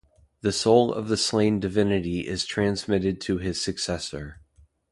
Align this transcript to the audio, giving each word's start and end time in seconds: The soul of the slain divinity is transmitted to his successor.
The 0.41 0.51
soul 0.51 0.91
of 0.91 1.09
the 1.09 1.15
slain 1.15 1.59
divinity 1.59 2.21
is 2.27 2.43
transmitted 2.47 3.21
to 3.21 3.37
his 3.37 3.61
successor. 3.63 4.41